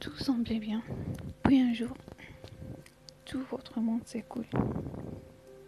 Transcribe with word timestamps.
Tout 0.00 0.16
semblait 0.16 0.58
bien. 0.58 0.80
Puis 1.42 1.60
un 1.60 1.74
jour, 1.74 1.94
tout 3.26 3.42
votre 3.50 3.80
monde 3.80 4.00
s'écoule. 4.06 4.46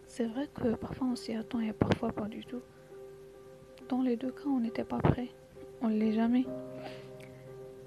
C'est 0.07 0.25
vrai 0.25 0.49
que 0.51 0.73
parfois 0.73 1.05
on 1.11 1.15
s'y 1.15 1.33
attend 1.33 1.59
et 1.59 1.71
parfois 1.71 2.11
pas 2.11 2.25
du 2.25 2.43
tout. 2.43 2.61
Dans 3.89 4.01
les 4.01 4.17
deux 4.17 4.31
cas, 4.31 4.47
on 4.47 4.59
n'était 4.59 4.83
pas 4.83 4.97
prêt. 4.97 5.29
On 5.81 5.89
ne 5.89 5.99
l'est 5.99 6.13
jamais. 6.13 6.47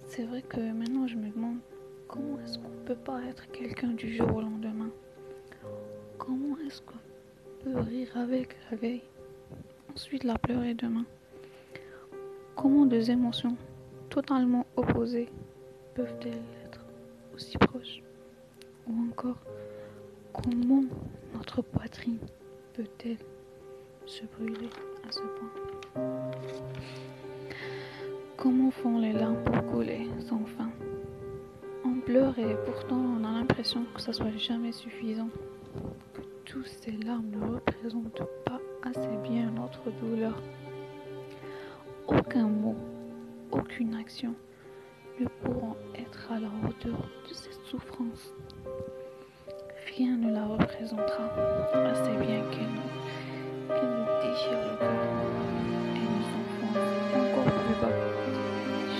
C'est 0.06 0.22
vrai 0.22 0.40
que 0.42 0.60
maintenant 0.60 1.08
je 1.08 1.16
me 1.16 1.30
demande 1.30 1.58
comment 2.06 2.38
est-ce 2.44 2.58
qu'on 2.58 2.70
peut 2.84 2.94
pas 2.94 3.20
être 3.24 3.50
quelqu'un 3.50 3.88
du 3.88 4.14
jour 4.14 4.32
au 4.36 4.40
lendemain? 4.40 4.90
Comment 6.16 6.56
est-ce 6.64 6.80
qu'on 6.80 7.64
peut 7.64 7.80
rire 7.80 8.16
avec 8.16 8.56
la 8.70 8.76
veille, 8.76 9.02
ensuite 9.92 10.22
la 10.22 10.38
pleurer 10.38 10.74
demain? 10.74 11.06
Comment 12.54 12.86
deux 12.86 13.10
émotions 13.10 13.56
totalement 14.10 14.64
opposées 14.76 15.28
peuvent-elles 15.96 16.44
être 16.66 16.84
aussi 17.34 17.56
proches 17.56 18.02
Ou 18.86 19.08
encore, 19.08 19.38
comment 20.34 20.84
notre 21.34 21.62
poitrine 21.62 22.18
peut-elle 22.74 23.16
se 24.04 24.24
brûler 24.26 24.68
à 25.08 25.12
ce 25.12 25.20
point 25.20 26.12
Comment 28.36 28.70
font 28.70 28.98
les 28.98 29.14
larmes 29.14 29.42
pour 29.42 29.72
couler 29.72 30.06
sans 30.28 30.44
fin 30.44 30.70
On 31.82 31.98
pleure 32.00 32.38
et 32.38 32.54
pourtant 32.66 33.00
on 33.18 33.24
a 33.24 33.32
l'impression 33.32 33.86
que 33.94 34.02
ça 34.02 34.12
soit 34.12 34.36
jamais 34.36 34.72
suffisant. 34.72 35.30
Que 36.12 36.20
toutes 36.44 36.68
ces 36.68 36.92
larmes 36.92 37.30
ne 37.30 37.54
représentent 37.54 38.28
pas 38.44 38.60
assez 38.82 39.16
bien 39.28 39.50
notre 39.50 39.90
douleur. 40.02 40.42
Aucun 42.06 42.48
mot, 42.48 42.76
aucune 43.50 43.94
action 43.94 44.34
ne 45.20 45.26
pourront 45.42 45.76
être 45.94 46.30
à 46.30 46.38
la 46.38 46.48
hauteur 46.48 46.98
de 47.28 47.34
cette 47.34 47.60
souffrance. 47.64 48.34
Rien 49.96 50.16
ne 50.16 50.32
la 50.32 50.44
représentera 50.44 51.24
assez 51.90 52.12
bien 52.18 52.42
qu'elle 52.50 52.72
nous, 52.74 52.92
nous 53.70 54.04
déchire 54.20 54.58
le 54.60 54.76
cœur 54.78 55.02
et 55.94 56.06
nous 56.12 56.28
enfonce 56.36 56.84
encore 57.14 57.50
plus 57.52 57.76
bas 57.80 57.96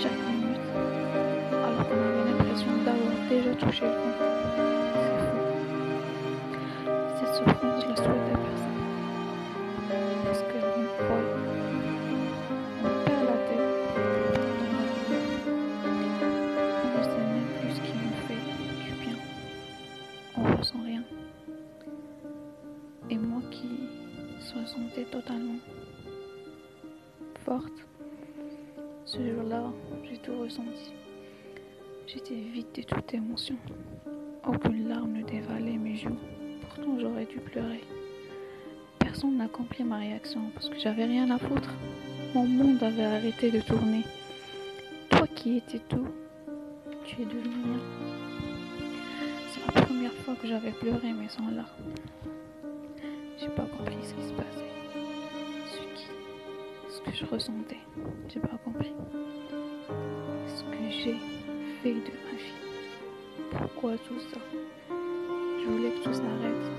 chaque 0.01 0.21
minute, 0.27 0.67
alors 1.51 1.83
qu'on 1.87 2.01
avait 2.01 2.25
l'impression 2.31 2.73
d'avoir 2.83 3.15
déjà 3.29 3.53
touché 3.55 3.85
le 3.85 3.91
fond. 3.91 4.15
Cette 7.19 7.33
souffrance, 7.35 7.83
je 7.83 7.89
la 7.89 7.95
souhaite 7.95 8.07
à 8.07 8.37
personne. 8.37 8.81
Parce 10.23 10.41
qu'elle 10.41 10.65
rend 10.65 10.87
folle. 10.97 11.56
Et 23.09 23.17
moi 23.17 23.41
qui 23.51 23.69
se 24.41 24.65
sentais 24.65 25.05
totalement 25.05 25.59
forte, 27.45 27.85
ce 29.05 29.17
jour-là, 29.17 29.63
j'ai 30.03 30.17
tout 30.17 30.37
ressenti. 30.37 30.91
J'étais 32.05 32.35
vide 32.35 32.67
de 32.75 32.81
toute 32.81 33.13
émotion. 33.13 33.55
Aucune 34.45 34.89
larme 34.89 35.13
ne 35.13 35.23
dévalait 35.23 35.77
mes 35.77 35.95
joues. 35.95 36.17
Pourtant, 36.61 36.99
j'aurais 36.99 37.25
dû 37.25 37.37
pleurer. 37.37 37.83
Personne 38.99 39.37
n'a 39.37 39.47
compris 39.47 39.85
ma 39.85 39.99
réaction 39.99 40.41
parce 40.53 40.67
que 40.67 40.77
j'avais 40.77 41.05
rien 41.05 41.29
à 41.31 41.37
foutre. 41.37 41.73
Mon 42.33 42.45
monde 42.45 42.83
avait 42.83 43.05
arrêté 43.05 43.51
de 43.51 43.61
tourner. 43.61 44.03
Toi 45.09 45.27
qui 45.27 45.57
étais 45.57 45.79
tout, 45.87 46.07
tu 47.05 47.21
es 47.21 47.25
devenu 47.25 47.55
rien. 47.63 47.79
C'est 49.51 49.65
la 49.65 49.81
première 49.81 50.13
fois 50.13 50.35
que 50.35 50.47
j'avais 50.47 50.71
pleuré 50.71 51.13
mais 51.13 51.29
sans 51.29 51.49
larmes. 51.49 51.67
J'ai 53.39 53.49
pas 53.49 53.65
compris 53.65 53.97
ce 54.01 54.13
qui 54.15 54.27
se 54.27 54.33
passait. 54.33 54.71
Ce, 55.71 55.77
qui, 55.95 56.07
ce 56.89 57.01
que 57.01 57.11
je 57.15 57.25
ressentais. 57.25 57.77
J'ai 58.27 58.39
pas 58.39 58.57
compris. 58.63 58.93
Ce 60.47 60.63
que 60.63 60.89
j'ai 60.89 61.15
fait 61.83 61.93
de 61.93 61.99
ma 61.99 62.37
vie. 62.37 62.53
Pourquoi 63.51 63.91
tout 64.07 64.19
ça? 64.33 64.39
Je 64.89 65.65
voulais 65.67 65.91
que 65.91 66.03
tout 66.03 66.13
s'arrête. 66.13 66.76